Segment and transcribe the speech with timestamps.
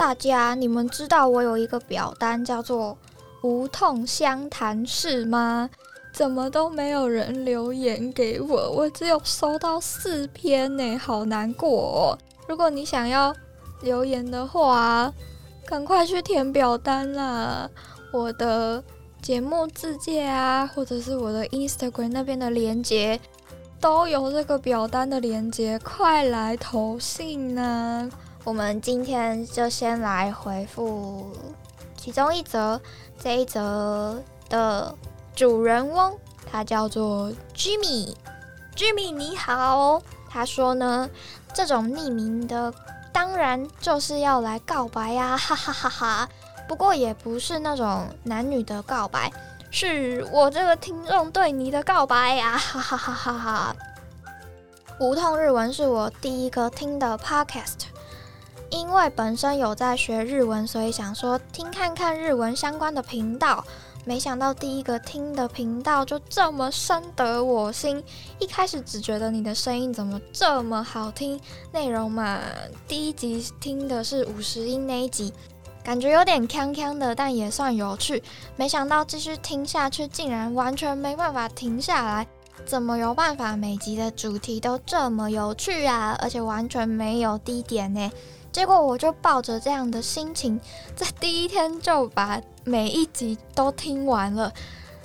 [0.00, 2.96] 大家，你们知道我有一个表单叫做
[3.44, 5.68] “无痛相谈室”吗？
[6.10, 8.70] 怎么都没有人留言给我？
[8.70, 12.18] 我只有收到四篇呢，好难过哦。
[12.48, 13.34] 如果你想要
[13.82, 15.12] 留言的话，
[15.66, 17.68] 赶快去填表单啦！
[18.10, 18.82] 我的
[19.20, 23.20] 节目字界啊，或者是我的 Instagram 那边的连接，
[23.78, 28.10] 都有这个表单的连接，快来投信呢！
[28.42, 31.30] 我们今天就先来回复
[31.96, 32.80] 其中一则，
[33.18, 34.94] 这一则的
[35.36, 36.16] 主人翁
[36.50, 41.08] 他叫做 Jimmy，Jimmy 你好，他说呢，
[41.52, 42.72] 这种匿名的
[43.12, 46.28] 当然就是要来告白呀， 哈哈哈哈！
[46.66, 49.30] 不过也不是那种男女的告白，
[49.70, 53.76] 是我这个听众对你的告白呀， 哈哈哈哈哈！
[54.98, 57.90] 无痛日文是我第一个听的 podcast。
[58.70, 63.64] 因为本身有在学日文，所以想说听看看日文相关的频道。
[64.06, 68.02] 没想到第一个听的频道就这么深得我心。
[68.38, 71.38] 一开始只觉得你的声音怎么这么好听，
[71.70, 72.40] 内容嘛，
[72.88, 75.32] 第一集听的是五十音那一集，
[75.84, 78.22] 感觉有点锵锵的，但也算有趣。
[78.56, 82.26] 没想到继续听下去，竟然完全没办法停下来。
[82.66, 86.16] 怎么有办法每集的主题都这么有趣啊？
[86.20, 88.10] 而且完全没有低点呢？
[88.52, 90.60] 结果我就抱着这样的心情，
[90.94, 94.52] 在第一天就把每一集都听完了。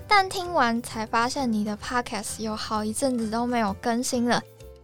[0.07, 4.41] 但听完才发现你的 podcast 有好一阵子都没有更新了，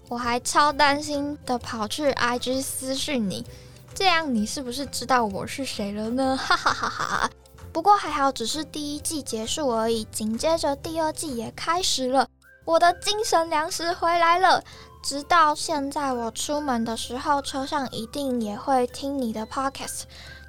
[0.09, 3.45] 我还超担心的跑去 IG 私讯你，
[3.93, 6.35] 这样你是不是知道我是谁了呢？
[6.41, 7.29] 哈哈哈哈！
[7.71, 12.27] 不过还好，只是第一季结束而已，紧接着第二季也开始了，
[12.64, 14.62] 我的精神粮食回来了。
[15.02, 20.02] 直到现在，我出门的时候，车上一定也会听你的 podcast。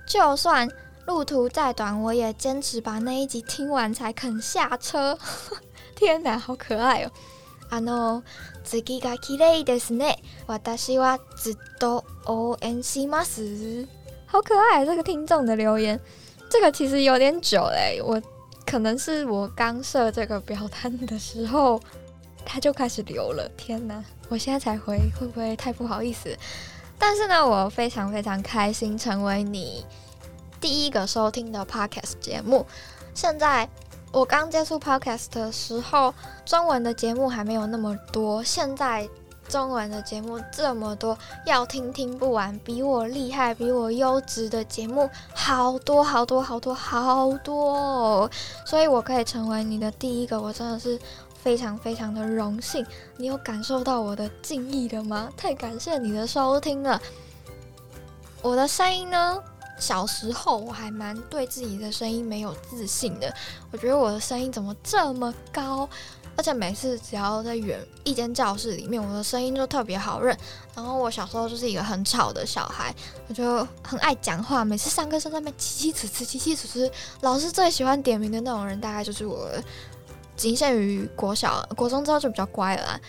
[0.07, 0.67] 就算
[1.05, 5.15] 路途再短，我也坚持把那一集听完才肯下车。
[5.95, 7.11] 天哪，好可爱哦！
[7.69, 8.23] あの
[8.65, 10.15] 次が綺麗ですね。
[10.47, 13.87] 私はずっと応援します。
[14.25, 15.99] 好可爱，这个听众的留言，
[16.49, 18.01] 这个其实有点久嘞。
[18.01, 18.19] 我
[18.65, 21.79] 可能是我刚设这个表单的时候。
[22.44, 24.02] 他就开始流了，天哪！
[24.28, 26.36] 我现在才回，会不会太不好意思？
[26.98, 29.84] 但是呢，我非常非常开心，成为你
[30.60, 32.64] 第一个收听的 podcast 节目。
[33.14, 33.68] 现在
[34.12, 36.14] 我刚接触 podcast 的时候，
[36.44, 39.08] 中文的节目还没有那么多，现在
[39.48, 48.30] 中文的节目这么多，要听听不完，比我厉害、比我优质的节目好多好多好多好多，
[48.64, 50.98] 所以我可以成为你的第一个，我真的是。
[51.42, 52.86] 非常非常的荣幸，
[53.16, 55.28] 你有感受到我的敬意了吗？
[55.36, 57.02] 太感谢你的收听了。
[58.40, 59.42] 我的声音呢，
[59.76, 63.34] 小时候我还蛮对自己的声音没有自信的，
[63.72, 65.88] 我觉得我的声音怎么这么高，
[66.36, 70.36] 而且每次只要在远一间教室里面，我的声音就特别好认。
[70.76, 72.94] 然后我小时候就是一个很吵的小孩，
[73.26, 79.50] 我就很爱讲话，每次上课在那边叽叽呲呲、叽叽呲呲，老师最喜欢点名的那种人，大概就是我。
[80.42, 83.00] 仅限于国小、国中之后就比较乖了。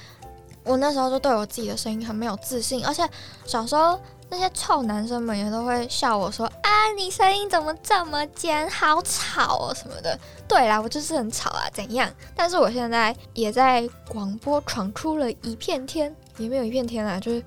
[0.63, 3.09] 我那时候就对我自己的声音很没有自信，而且
[3.45, 3.99] 小时候
[4.29, 10.17] 那些臭男生们也都会笑我说：“啊，你声音怎么这么尖，好吵哦什么的。”
[10.47, 12.09] 对啦，我就是很吵啊，怎样？
[12.35, 17.43] 但是我现在也在广播闯出了一片天，也没有一片天啊，就是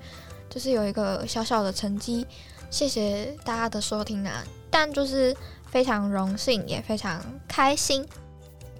[0.49, 2.27] 就是有一个小小的成绩。
[2.69, 5.35] 谢谢大家的收听啊，但就是
[5.71, 8.05] 非常荣幸，也非常开心。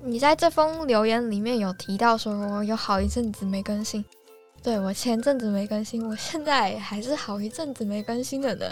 [0.04, 4.04] 你在这封留言里面有提到说，我有好一阵子没更新。
[4.64, 8.66] 对我前阵子没更新，我现在还是好一阵子没更新的呢。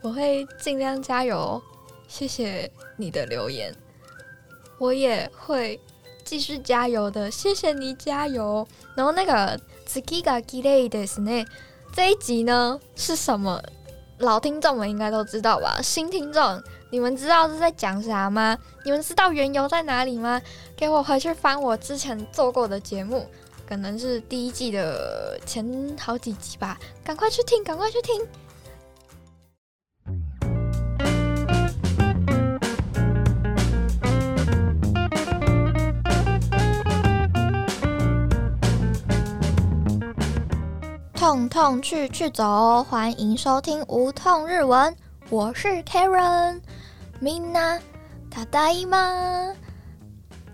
[0.00, 1.60] 我会尽量加油，
[2.08, 3.74] 谢谢你的留言，
[4.78, 5.78] 我也会
[6.24, 8.66] 继续加油的，谢谢你加油。
[8.94, 11.44] 然后那个 “skiga gilei” 的是呢，
[11.92, 13.62] 这一集呢是什么？
[14.18, 15.80] 老听众们应该都知道吧？
[15.82, 16.62] 新听众。
[16.96, 18.56] 你们知道是在讲啥吗？
[18.82, 20.40] 你们知道缘由在哪里吗？
[20.74, 23.26] 给我回去翻我之前做过的节目，
[23.68, 28.26] 可能是第一季的前好几集吧，赶快去听，赶快去听。
[41.12, 44.96] 痛痛去去走，欢迎收听无痛日文，
[45.28, 46.62] 我是 Karen。
[47.21, 47.79] みんな
[48.29, 49.53] ただいま。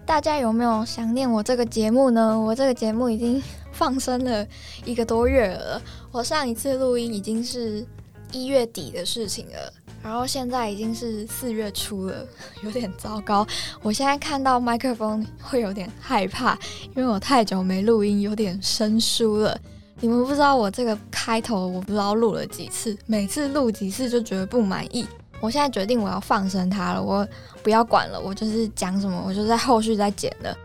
[0.06, 2.40] 大家有没有想念我这个节目呢？
[2.40, 4.48] 我这个节目已经放生了
[4.86, 5.82] 一个多月了。
[6.12, 7.86] 我上一次录音已经是
[8.32, 12.26] 一月底的事情了， 然后现在已经是四月初了，
[12.64, 13.46] 有点糟糕。
[13.82, 16.58] 我现在看到麦克风会有点害怕，
[16.96, 19.60] 因为我太久没录音，有点生疏了。
[20.00, 25.06] 你们不知道我这个开头，我不知道录了几次，每次录几次就觉得不满意。
[25.43, 27.27] 我现在决定我要放生它了，我
[27.65, 30.57] 不要管了，我就是讲什么，我就在后续再剪的。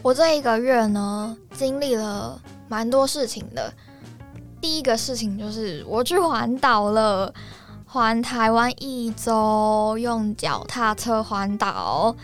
[0.00, 3.70] 我这一个月呢，经历了蛮多事情的。
[4.58, 7.32] 第一个事情就是我去环岛了。
[7.84, 12.16] 环台湾一周，用脚踏车环岛，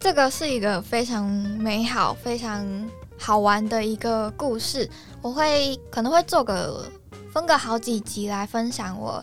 [0.00, 2.66] 这个是一个非常美好、非常
[3.16, 4.90] 好玩的一个故事。
[5.22, 6.84] 我会可能会做个
[7.32, 9.22] 分个好几集来分享我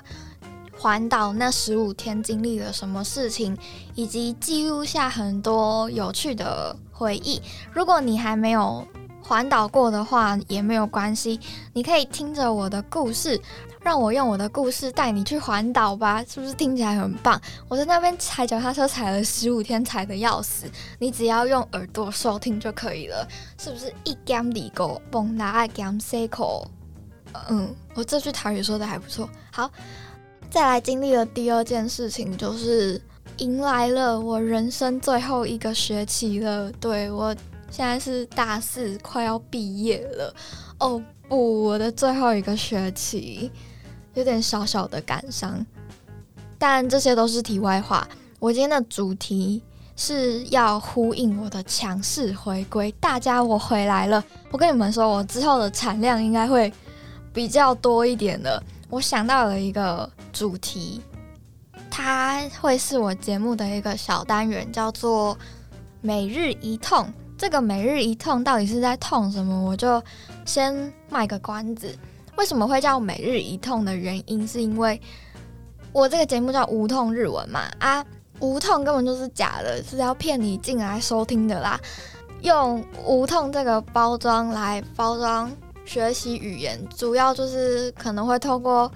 [0.78, 3.58] 环岛那十五天经历了什么事情，
[3.96, 7.42] 以及记录下很多有趣的回忆。
[7.74, 8.88] 如果你还没有
[9.22, 11.40] 环岛过的话，也没有关系，
[11.74, 13.42] 你可以听着我的故事。
[13.80, 17.40] 让我用我的故事带你去环岛吧，是不是听起来很棒？
[17.70, 20.70] 我在那边踩脚踏车踩了十五天，踩的要死。
[21.00, 23.26] 你只要用耳朵收听就可以了，
[23.58, 23.94] 是不是？
[24.04, 26.70] 一 gam 里狗蹦拿爱 gam c 口，
[27.48, 29.30] 嗯，我这句台语说的还不错。
[29.52, 29.72] 好，
[30.50, 33.02] 再来经历了第二件事情，就是
[33.38, 36.72] 迎来了我人生最后一个学期了。
[36.80, 37.36] 对我
[37.70, 40.34] 现在是大四，快要毕业了。
[40.80, 43.52] 哦不，我的最后一个学期。
[44.14, 45.64] 有点小小的感伤，
[46.58, 48.08] 但这些都是题外话。
[48.40, 49.62] 我今天的主题
[49.96, 54.24] 是要呼应我的强势回归，大家我回来了。
[54.50, 56.74] 我跟你们说，我之后的产量应该会
[57.32, 58.64] 比较多一点的。
[58.90, 61.02] 我想到了一个主题，
[61.92, 65.38] 它会是我节目的一个小单元，叫做
[66.02, 67.12] 每日一痛。
[67.38, 69.64] 这个每日一痛到底是在痛什么？
[69.64, 70.02] 我就
[70.46, 71.94] 先卖个关子。
[72.38, 75.00] 为什么会叫每日一痛的原因，是因为
[75.92, 78.04] 我这个节目叫无痛日文嘛啊，
[78.40, 81.80] 无痛根本就是假的，是要骗你进来收听的啦。
[82.42, 85.52] 用无痛这个包装来包装
[85.88, 88.92] 学习语言，主要就是可能会透过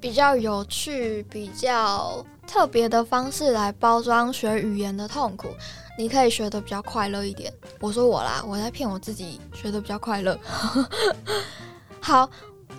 [0.00, 5.48] 比较有趣、比较特别的方式来包装学语言的痛苦，
[5.98, 7.52] 你可以学的比较快乐一点。
[7.80, 10.38] 我说我啦，我在骗我自己，学的比较快乐。
[12.00, 12.30] 好。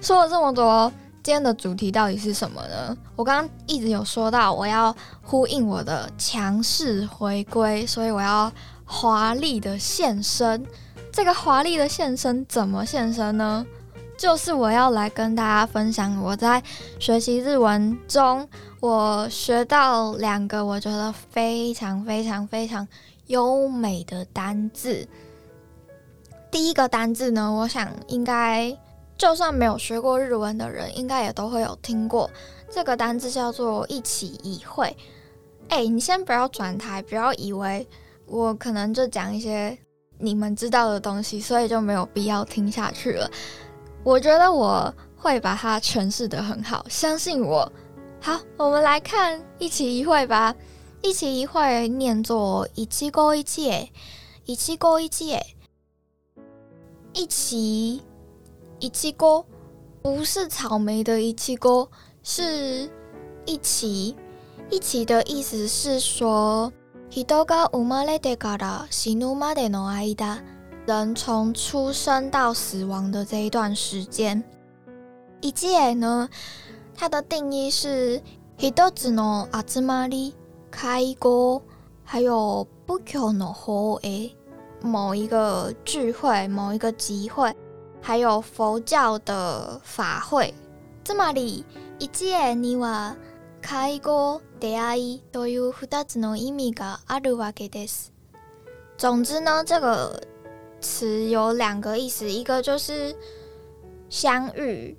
[0.01, 0.89] 说了这么多，
[1.21, 2.97] 今天的主题到底是什么呢？
[3.17, 8.49] 我刚刚一直有说到，我要呼应我的强势回归，所以我要
[8.85, 10.65] 华丽的现身。
[11.11, 13.65] 这个华丽的现身怎么现身呢？
[14.17, 16.61] 就是我要来跟大家分享我在
[16.99, 18.47] 学习日文中，
[18.79, 22.87] 我学到两个我觉得非常非常非常
[23.27, 25.07] 优美的单字。
[26.51, 28.77] 第一个单字呢，我想应该。
[29.17, 32.31] 就算没有学过日文的人，应该也都会有听过
[32.71, 34.95] 这个单字，叫做“一起一会”。
[35.67, 37.85] 哎，你先不要转台，不要以为
[38.25, 39.77] 我可能就讲一些
[40.19, 43.31] 你们知道的东西，所以就没有必要听下去了。
[44.03, 47.71] 我觉得我会把它诠释的很好，相信我。
[48.21, 50.53] 好，我们来看“一起一会”吧。
[51.01, 53.91] “一起一会”念作“一起过一起
[54.43, 55.37] ”，“一起过一起”，
[57.13, 58.01] 一起。
[58.81, 59.45] 一起锅
[60.01, 61.89] 不是草莓的一起锅，
[62.23, 62.89] 是
[63.45, 64.15] 一起。
[64.69, 66.71] 一起的意思是说，
[70.86, 74.44] 人从出生到死亡的这一段时间。
[75.40, 76.28] 一起呢，
[76.94, 78.20] 它的定义是
[78.58, 80.34] 一つの集まり、
[80.70, 81.62] 会合，
[82.04, 84.36] 还有不可能和诶
[84.82, 87.54] 某一个聚会、某一个集会。
[88.02, 90.52] 还有佛教的法会，
[91.02, 91.64] つまり
[91.98, 93.14] 一会には
[93.62, 98.12] 開語、出会いという二つの意味があるわけです。
[98.96, 100.22] 总之呢，这个
[100.80, 103.16] 词有两个意思，一个就是
[104.08, 104.96] 相遇，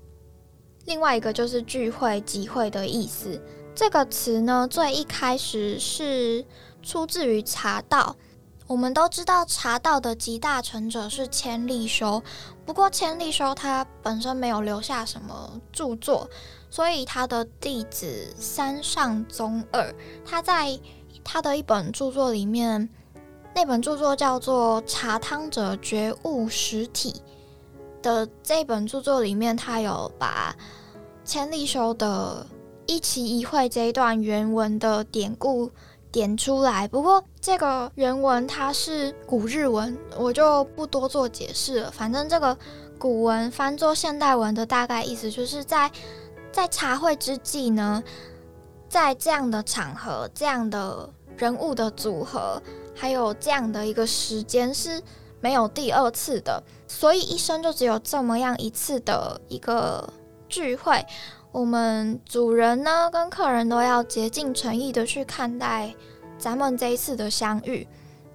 [0.85, 3.41] 另外一个就是聚会、集会的意思。
[3.75, 6.45] 这个词呢，最一开始是
[6.81, 8.15] 出自于茶道。
[8.67, 12.23] 我们都知道茶道的集大成者是千利休，
[12.65, 16.27] 不过千利休他本身没有留下什么著作，
[16.70, 20.78] 所以他的弟子三上宗二，他在
[21.24, 22.88] 他的一本著作里面，
[23.54, 27.12] 那本著作叫做《茶汤者觉悟实体》
[28.02, 30.56] 的这本著作里面，他有把
[31.24, 32.46] 千利休的
[32.86, 35.70] 一期一会这一段原文的典故。
[36.12, 41.88] 点出来，不过这个原文它是古日文，我就不多做解释了。
[41.92, 42.58] 反正这个
[42.98, 45.88] 古文翻作现代文的大概意思，就是在
[46.52, 48.02] 在茶会之际呢，
[48.88, 52.60] 在这样的场合、这样的人物的组合，
[52.94, 55.02] 还有这样的一个时间是
[55.40, 60.12] 没有第二次的，所以一生就只有这么样一次的一个
[60.48, 61.04] 聚会。
[61.52, 65.94] 我们主人呢跟客人都要竭尽诚意的去看待
[66.38, 67.86] 咱们这一次的相遇。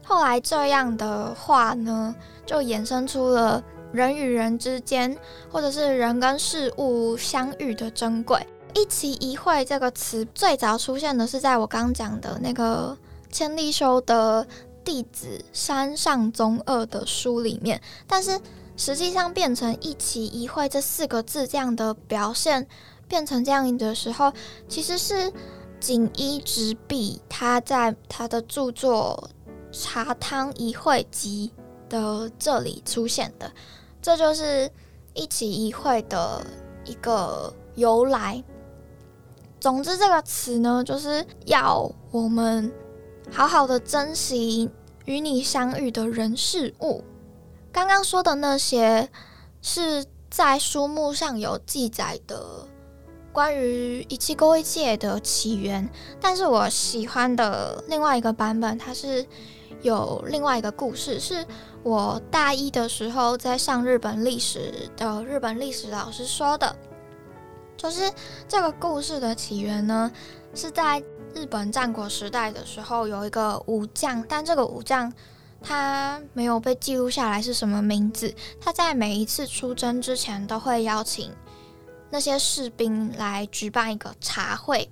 [0.04, 3.64] 后来这样的话呢，就衍生出了
[3.96, 5.18] 人与人之间，
[5.50, 8.46] 或者是人跟事物相遇的珍贵。
[8.74, 12.98] 一期一会这个词最早出现的是在我刚讲的那个
[13.32, 14.46] 千利休的
[14.84, 18.38] 弟子山上宗二的书里面，但是
[18.76, 22.68] 实际上变成一期一会这四个字这样的表现
[23.08, 24.34] 变成这样的时候，
[24.68, 25.32] 其实是
[25.80, 29.30] 锦衣之璧他在他的著作
[29.84, 31.52] 《茶汤一会集》
[31.90, 33.50] 的这里出现的，
[34.06, 34.70] 这就是
[35.16, 36.46] 一起一会的
[36.84, 38.44] 一个由来。
[39.60, 42.72] 总之，这个词呢，就是要我们
[43.32, 44.70] 好好的珍惜
[45.06, 47.04] 与你相遇的人事物。
[47.72, 49.10] 刚刚说的那些
[49.64, 52.68] 是在书目上有记载的
[53.34, 55.90] 关于一气勾一界的起源，
[56.22, 59.26] 但是我喜欢的另外一个版本，它是
[59.82, 61.44] 有另外一个故事，是
[61.86, 66.76] 我大一的时候在上日本历史的日本历史老师说的。
[67.78, 68.12] 就是
[68.48, 70.12] 这个故事的起源呢，
[70.56, 71.00] 是在
[71.36, 75.14] 日本战国时代的时候，有一个武将，但这个武将
[75.62, 78.34] 他没有被记录下来是什么名字。
[78.60, 81.32] 他在每一次出征之前，都会邀请
[82.10, 84.90] 那些士兵来举办一个茶会。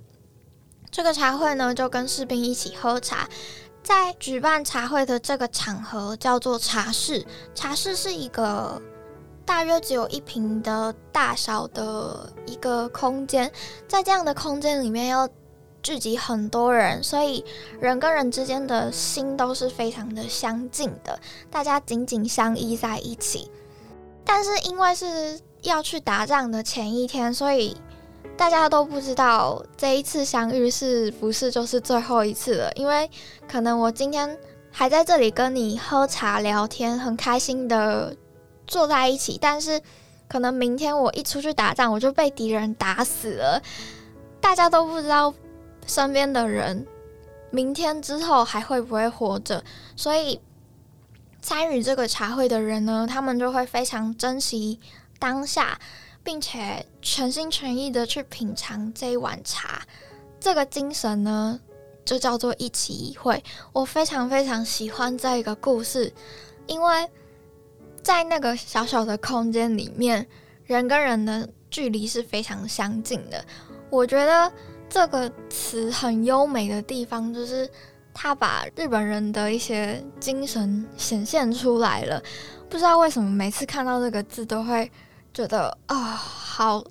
[0.92, 3.28] 这个茶会呢，就跟士兵一起喝茶。
[3.84, 7.24] 在举办茶会的这个场合叫做茶室，
[7.54, 8.82] 茶室是一个。
[9.46, 13.52] 大约只有一平的大小的一个空间，
[13.86, 15.28] 在这样的空间里面要
[15.82, 17.44] 聚集很多人，所以
[17.78, 23.50] 人跟人之间的心都是非常的相近的，大家紧紧相依在一起。
[24.24, 27.76] 但是因为是要去打仗的前一天，所以
[28.36, 32.72] 大家都不知道这一次相遇是不是就是最后一次了。
[32.74, 33.10] 因为
[33.48, 34.38] 可能我今天
[34.70, 38.16] 还在这里跟你喝茶聊天，很开心的。
[38.66, 39.78] 坐在一起，但是
[40.26, 43.60] 可能明天我一出去打仗，我就被敌人打死了。
[44.40, 45.34] 大家都不知道
[45.86, 46.86] 身边的人
[47.50, 49.62] 明天之后还会不会活着，
[49.96, 50.40] 所以
[51.42, 54.80] 参与这个茶会的人呢，他们就会非常珍惜
[55.18, 55.78] 当下，
[56.24, 59.80] 并且全心全意的去品尝这一碗茶。
[60.40, 61.60] 这个精神呢，
[62.04, 63.40] 就叫做一起一会。
[63.72, 66.12] 我非常非常喜欢这个故事，
[66.66, 67.08] 因为。
[68.02, 70.26] 在那个小小的空间里面，
[70.66, 73.42] 人跟人的距离是非常相近的。
[73.88, 74.52] 我觉得
[74.90, 77.66] 这个词很优美的地方，就是
[78.12, 82.22] 他把日本人的一些精神显现出来了。
[82.68, 84.92] 不知道为什么，每次看到这个字，都会
[85.34, 86.82] 觉得啊，好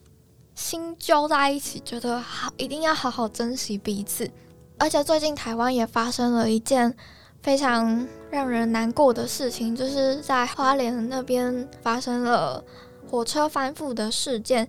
[0.53, 4.29] 心揪在一起，觉得好一定要好好珍惜彼此。
[4.77, 6.95] 而且最近台湾也发生了一件。
[7.41, 12.63] 非常让人难过的事情，就是在花莲那边发生了
[13.05, 14.65] 火车翻覆的事件，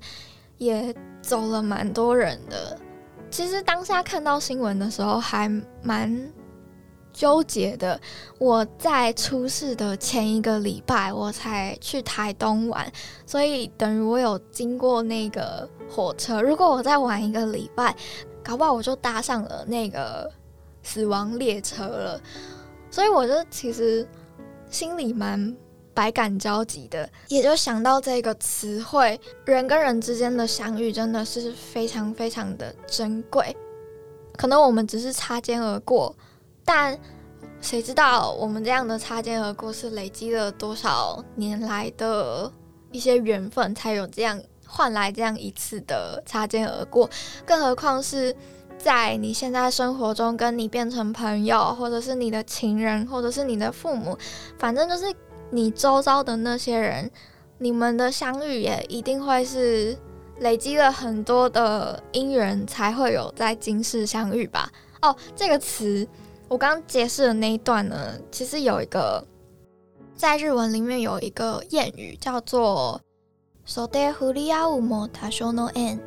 [0.59, 2.77] 也走了蛮多人的。
[3.31, 5.49] 其实当下看到新闻的时候，还
[5.85, 6.33] 蛮
[7.15, 7.99] 纠结的。
[8.39, 12.93] 我在出事的前一个礼拜，我才去台东玩，
[13.25, 16.43] 所以等于我有经过那个火车。
[16.43, 17.97] 如果我再晚一个礼拜，
[18.43, 20.31] 搞不好我就搭上了那个
[20.83, 22.21] 死亡列车了。
[22.91, 24.07] 所以我就其实
[24.69, 25.57] 心里蛮
[25.95, 33.57] 百感交集的，也就想到这个词汇，人跟人之间的相遇真的是非常非常的珍贵。
[34.37, 36.15] 可能我们只是擦肩而过，
[36.65, 36.99] 但
[37.61, 42.51] 谁知道我们这样的擦肩而过是累积了多少年来的
[42.91, 47.09] 一些缘分，才有这样换来这样一次的擦肩而过，
[47.45, 48.35] 更何况是。
[48.77, 54.19] 在你现在生活中，跟你变成朋友，或者是你的情人，或者是你的父母，
[54.59, 55.07] 反正就是
[55.51, 57.11] 你周遭的那些人，
[57.57, 59.97] 你们的相遇也一定会是
[60.41, 64.71] 累积了很多的因缘，才会有在今世相遇吧。
[65.01, 66.07] 哦，这个词
[66.48, 69.24] 我刚解释的那一段呢，其实有一个
[70.16, 73.00] 在日文里面有一个谚语叫做“
[73.66, 76.00] 袖で振り合うも多少の縁”。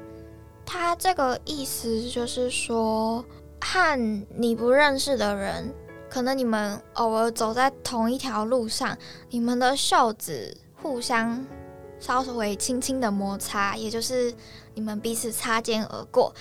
[0.67, 3.25] 他这个意思就是说，
[3.61, 5.73] 和你不认识的人，
[6.11, 8.97] 可能你们偶尔走在同一条路上，
[9.31, 11.45] 你们的袖子互相
[12.01, 14.35] 稍微轻轻的摩擦，也就是
[14.75, 16.35] 你们彼此擦肩而过。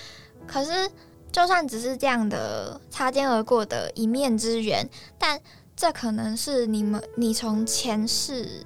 [0.46, 0.90] 可是
[1.31, 4.87] 就算只是这样的擦肩而过的一面之缘，
[5.19, 5.39] 但
[5.75, 8.65] 这可能是你们你从前世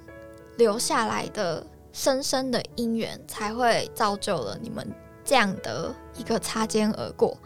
[0.56, 4.86] 留下来的深深的因缘，才会造就了你们
[5.24, 7.36] 这样的一个擦肩而过。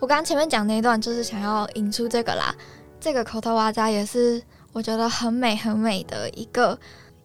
[0.00, 2.54] 我刚刚前面讲那一段，就是想要引出这个啦。
[3.00, 4.42] 这个口头哇扎也是
[4.72, 6.78] 我觉得很美很美的一个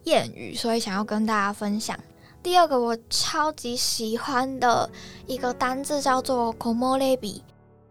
[0.05, 1.98] 谚语，所以想要跟大家分享。
[2.41, 4.89] 第二个我超级喜欢的
[5.27, 7.43] 一个单字叫做 k o m o l e b i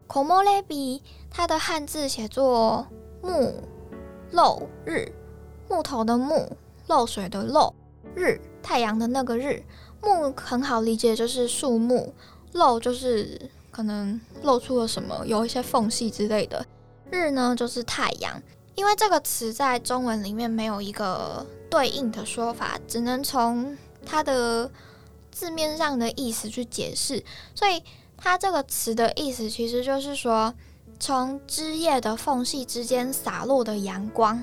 [0.07, 2.87] k o m o l e b i 它的汉字写作
[3.23, 3.63] “木
[4.33, 5.13] 漏日”，
[5.69, 6.49] 木头的木，
[6.87, 7.73] 漏水的漏，
[8.15, 9.63] 日太阳的那个日。
[10.01, 12.13] 木很好理解，就是树木；
[12.53, 16.65] 漏就是可能露出了什么，有一些缝隙之类的。
[17.11, 18.41] 日呢，就是太阳。
[18.75, 23.77] 因为这个词在中文里面没有一个对应的说法，只能从
[24.11, 24.71] 它的
[25.31, 27.23] 字面上的意思去解释，
[27.55, 27.83] 所以
[28.17, 30.55] 它这个词的意思其实就是说，
[30.99, 34.43] 从枝叶的缝隙之间洒落的阳光，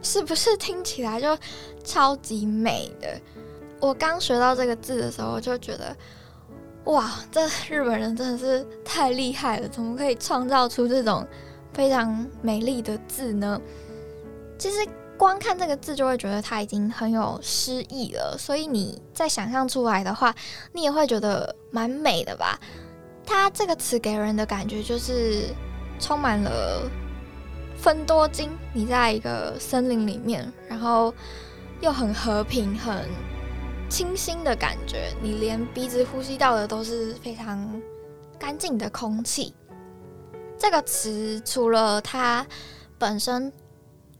[0.00, 1.36] 是不是听起来就
[1.84, 3.20] 超级美的？
[3.78, 5.94] 我刚学到这个字的时候，就觉得，
[6.84, 11.24] 哇，这日本人真的是太厉害了，怎么可以创造出这种
[11.74, 13.60] 非常美丽的字呢？
[14.58, 14.78] 其实。
[15.16, 20.34] 光看这个字就会觉得它已经很有诗意了，所以你再想象出来的话，
[20.72, 22.58] 你也会觉得蛮美的吧？
[23.24, 25.44] 它这个词给人的感觉就是
[25.98, 26.82] 充满了
[27.78, 28.50] 分多金。
[28.74, 31.12] 你在一个森林里面，然后
[31.80, 33.08] 又很和平、很
[33.88, 37.80] 清新的感觉，你连鼻子呼吸到的都是非常
[38.38, 39.54] 干净的空气。
[40.58, 42.46] 这个词除了它
[42.98, 43.50] 本身。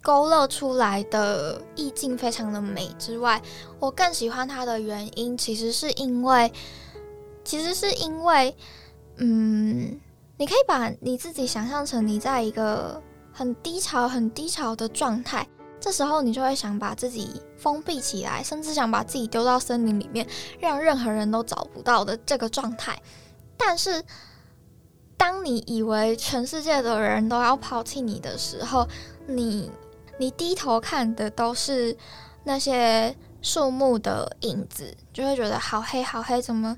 [0.07, 3.43] 勾勒出来的意境非常的美之外，
[3.81, 6.53] 我更喜欢它的原因，其实是因为，
[7.45, 8.57] 其实是因为，
[9.17, 10.01] 嗯，
[10.37, 13.03] 你可以把你自己想象成你在一个
[13.33, 15.45] 很低潮、很低潮的状态，
[15.81, 20.25] 这时候你就会想把自己封闭起来，甚至想把自己丢到森林里面，
[20.61, 22.97] 让任何人都找不到的这个状态。
[23.57, 24.01] 但是，
[25.17, 28.87] 当你以为全世界的人都要抛弃你的时候，
[29.27, 29.69] 你。
[30.19, 31.97] 你低头看的都是
[32.45, 36.77] 那些树木的影子，就会觉得好黑好黑，怎么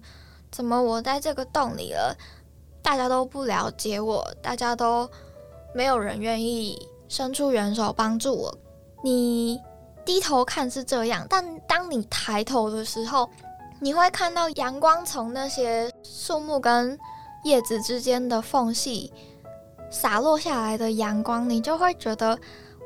[0.51, 2.17] 怎么我在这个洞里了？
[2.83, 5.09] 大家都不了解我，大家都
[5.75, 8.59] 没有人愿意伸出援手帮助我。
[9.05, 9.61] 你
[10.05, 13.29] 低头看是这样，但当你抬头的时候，
[13.81, 16.99] 你会看到阳光从那些树木跟
[17.45, 19.13] 叶子之间的缝隙
[19.91, 22.37] 洒落下来的阳光，你就会觉得。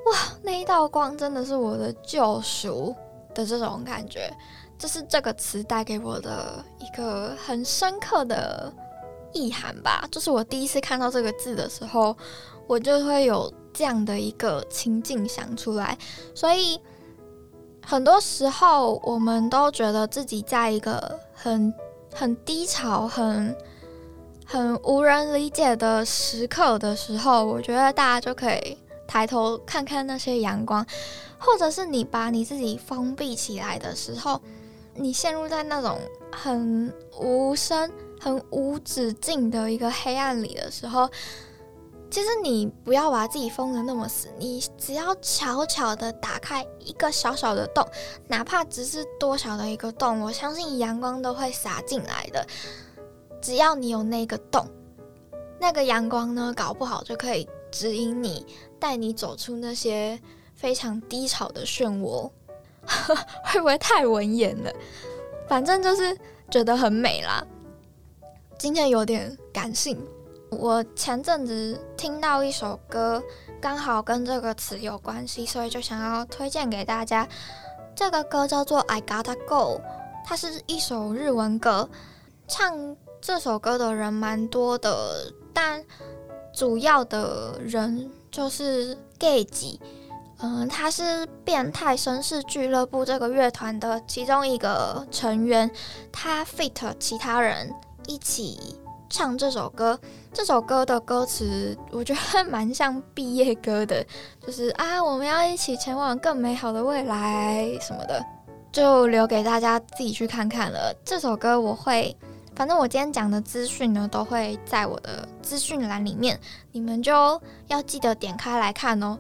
[0.07, 2.95] 哇，那一道光真的是我的救赎
[3.35, 4.33] 的这种感觉，
[4.79, 8.73] 这是这个词带给我的一个很深刻的
[9.33, 10.07] 意涵吧。
[10.11, 12.17] 就是我第一次看到这个字的时候，
[12.67, 15.97] 我就会有这样的一个情境想出来。
[16.35, 16.81] 所以
[17.87, 21.73] 很多时候，我们都觉得自己在一个很
[22.13, 23.57] 很低潮、很
[24.45, 28.77] 很无人理解的时刻的时候，我觉得大家就可以。
[29.13, 30.87] 抬头看看那些阳光，
[31.39, 34.41] 或者是你把你自己封闭起来的时候，
[34.95, 35.99] 你陷入在那种
[36.33, 41.07] 很无声、很无止境的一个黑暗里的时候，
[42.11, 47.87] 其实你不要把自己封的那么死，你只要悄悄的打开一个小小的洞，
[48.29, 52.47] 哪怕只是多小的一个洞，我相信阳光都会洒进来的。
[53.43, 54.67] 只要你有那个洞，
[55.61, 58.47] 那个阳光呢，搞不好就可以指引你。
[58.79, 60.19] 带你走出那些
[60.57, 62.29] 非常低潮的漩涡，
[63.47, 64.73] 会不会太文言了？
[65.49, 66.19] 反正就是
[66.51, 67.47] 觉得很美啦。
[68.59, 70.05] 今天有点感性，
[70.51, 73.23] 我前阵子听到一首歌，
[73.61, 77.29] 刚好跟这个词有关系，所以就想要推荐给大家。
[77.95, 79.81] 这个歌叫做《I Gotta Go》，
[80.27, 81.89] 它是一首日文歌。
[82.49, 85.85] 唱这首歌的人蛮多的，但
[86.55, 88.11] 主要的人。
[88.33, 89.79] 就是 Gay 级，
[90.41, 95.71] 嗯，他是变态绅士俱乐部这个乐团的其中一个成员，
[96.11, 97.71] 他 fit 其他人
[98.07, 98.59] 一起
[99.11, 100.01] 唱这首歌。
[100.33, 104.03] 这首歌的歌词我觉得蛮像毕业歌的，
[104.41, 108.25] 就是啊，我们要一起前往更美好的未来什么的，
[108.73, 110.91] 就留给大家自己去看看了。
[111.05, 112.17] 这首歌我会。
[112.56, 116.40] 反正我今天讲的资讯呢，都会在我的资讯栏里面，
[116.72, 119.20] 你们就要记得点开来看哦。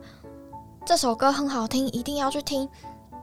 [0.85, 2.67] 这首歌很好听，一定要去听。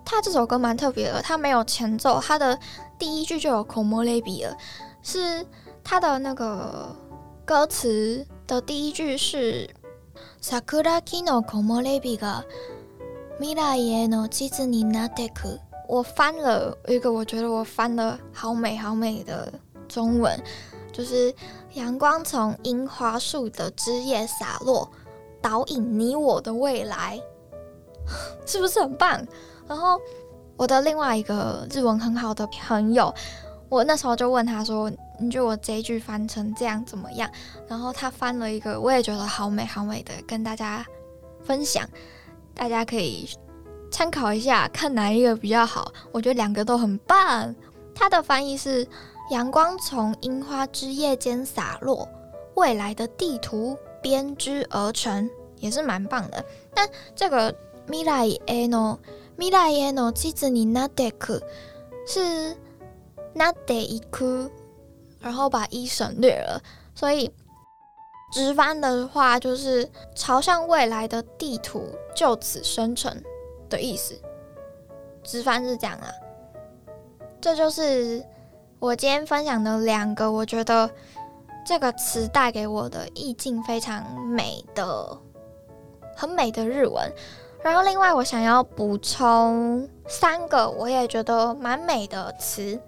[0.04, 2.58] 它这首歌蛮特别的，它没有前奏，它的
[2.98, 4.56] 第一句就有 “komo lebi” 了，
[5.02, 5.44] 是
[5.82, 6.94] 它的那个
[7.44, 9.68] 歌词的第一句是“
[10.40, 12.44] 桜木の木漏れ日が
[13.40, 15.58] 未来への地図になってく”。
[15.88, 19.52] 我翻了一个，我觉得我翻了好美好美的
[19.89, 20.41] 中文，
[20.93, 21.33] 就是
[21.73, 24.89] 阳光从樱花树的枝叶洒落，
[25.41, 27.19] 导引你我的未来，
[28.47, 29.21] 是不是很棒？
[29.67, 29.99] 然后
[30.55, 33.13] 我的另外一个日文很好的朋友，
[33.67, 37.29] 我那时候就问他说：“你觉得我这一句翻成这样怎么样？”
[37.67, 40.85] 然后他翻了一个，我也觉得好美好美的，跟大家
[41.43, 41.85] 分享，
[42.53, 43.29] 大家可以。
[43.91, 45.91] 参考一下，看哪一个比较好？
[46.11, 47.55] 我觉得两个都很棒。
[47.95, 48.87] 它的翻译是
[49.30, 52.08] “阳光从樱花枝叶间洒落，
[52.54, 56.44] 未来的地图编织而成”，也是蛮棒的。
[56.74, 57.54] 但这个“
[57.88, 58.98] 未来への
[59.36, 61.42] 未来への地図になってく”
[62.06, 62.56] 是“
[63.34, 64.50] なっていく”，
[65.20, 66.60] 然后把一省略了，
[66.94, 67.30] 所以
[68.32, 73.14] 直翻的话就是“朝向未来的地图就此生成”。
[73.70, 74.14] 的意思，
[75.24, 76.12] 直翻是这样啊。
[77.40, 78.24] 这就是
[78.79, 80.89] 我今天分享的两个，我觉得
[81.65, 85.17] 这个词带给我的意境非常美的、
[86.15, 87.13] 很美的日文。
[87.61, 92.79] 然后另外我想要补充三个，我也觉得蛮美的词，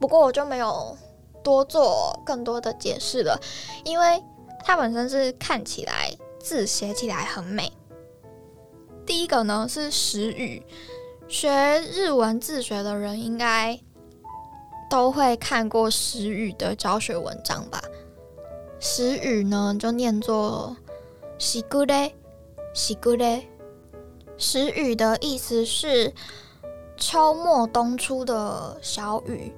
[0.00, 0.96] 不过我就没有
[1.40, 3.40] 多做更多的解释了，
[3.84, 4.20] 因为
[4.64, 7.72] 它本身是看起来字写起来很美。
[9.06, 10.66] 第一个呢是时语，
[11.28, 13.78] 学日文自学的人应该
[14.88, 17.82] 都会看过时语的教学文章吧？
[18.78, 20.76] 时语呢就念作
[21.38, 22.14] “西古嘞，
[22.74, 23.48] 西古嘞”。
[24.38, 26.12] 时雨的意思是
[26.96, 29.52] 秋末冬初的小雨，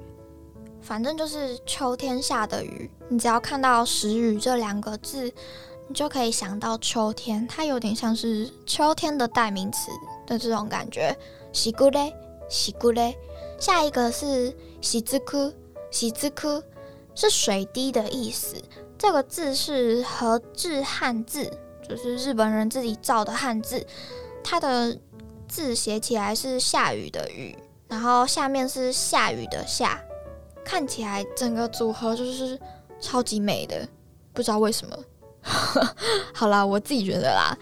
[0.80, 2.90] 反正就是秋天下的雨。
[3.08, 5.32] 你只要看到“时雨”这两个字。
[5.90, 9.90] 你就可以想到秋天，它有点像是秋天的代名词
[10.26, 11.16] 的这种感觉。
[11.50, 12.12] 喜咕嘞，
[12.46, 13.16] 喜咕嘞。
[13.58, 15.52] 下一个是喜之哭，
[15.90, 16.62] 喜之哭
[17.14, 18.56] 是水滴的意思。
[18.96, 21.50] 这个字是和制汉字，
[21.88, 23.86] 就是日本人自己造的汉字。
[24.42, 24.98] 它的
[25.46, 30.02] 字写起来是下雨的雨，然后下面是下雨的下，
[30.64, 32.58] 看起来整个组合就是
[33.00, 33.86] 超级美的，
[34.32, 34.96] 不知道为什么。
[36.34, 37.56] 好啦，我自己觉得啦。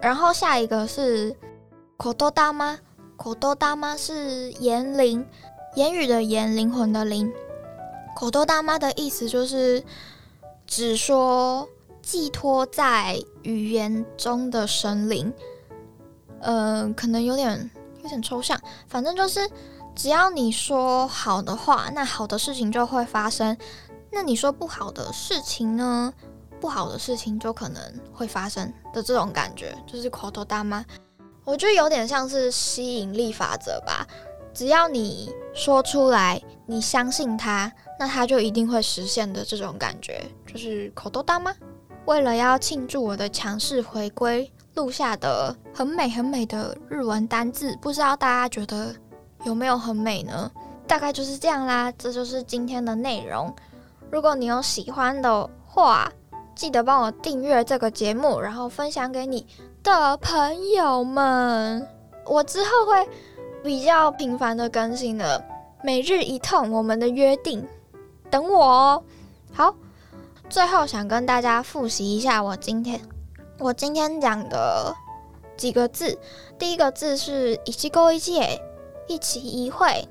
[0.00, 1.36] 然后下一个是
[1.96, 2.78] 口多大妈，
[3.16, 5.26] 口多大妈是言灵，
[5.76, 7.32] 言语的言，灵魂的灵。
[8.16, 9.82] 口头大妈的意思就是
[10.66, 11.68] 只说
[12.02, 15.32] 寄托在语言中的神灵。
[16.40, 17.70] 呃，可能有点
[18.02, 19.48] 有点抽象，反正就是
[19.94, 23.56] 只要你说好的话，那好的事情就会发生。
[24.10, 26.12] 那你说不好的事情呢？
[26.60, 27.80] 不好的事情就可能
[28.12, 30.84] 会发生的这种感觉，就是口头大妈，
[31.44, 34.06] 我觉得有点像是吸引力法则吧。
[34.52, 41.54] 只要你说出来，你相信它，那它就一定会实现的这种感觉，就是口头大吗。
[42.06, 48.94] 为了要庆祝我的强势回归，录下的很美很美的日文单字，不知道大家觉得
[49.44, 50.50] 有没有很美呢？
[50.86, 53.54] 大概就是这样啦，这就是今天的内容。
[54.10, 56.10] 如果你有喜欢的话，
[56.56, 59.46] 记得帮我订阅这个节目，然后分享给你
[59.84, 61.86] 的朋友们。
[62.26, 63.08] 我之后会
[63.62, 65.44] 比较频繁的更新的，
[65.82, 67.66] 每日一痛，我们的约定，
[68.30, 69.02] 等我哦。
[69.52, 69.74] 好，
[70.48, 73.00] 最后想跟大家复习一下我今天
[73.58, 74.94] 我今天讲的
[75.56, 76.18] 几个字。
[76.58, 78.60] 第一个字是一起勾一切，
[79.06, 80.06] 一起一会，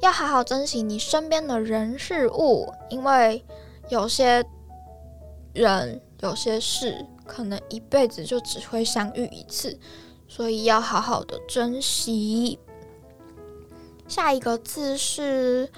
[0.00, 3.44] 要好好珍惜你身边的人事物，因为
[3.88, 4.44] 有些。
[5.54, 9.78] 人有些事可能一辈子就只会相遇一次，
[10.26, 12.58] 所以要好好的珍惜。
[14.06, 15.68] 下一个字是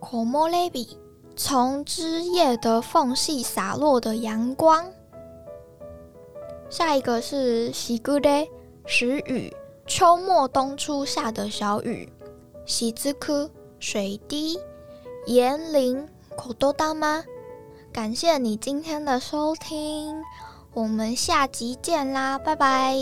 [0.00, 0.88] “komolebi”，
[1.36, 4.84] 从枝叶的缝隙洒落的阳光。
[6.68, 8.48] 下一个是 “shigude”，
[8.84, 9.54] 时雨，
[9.86, 12.12] 秋末冬初下的小雨。
[12.66, 14.58] 喜之科，水滴。
[15.26, 17.24] 岩林，口多大吗？
[17.92, 20.22] 感谢你今天的收听，
[20.74, 22.96] 我们下集见啦，拜拜。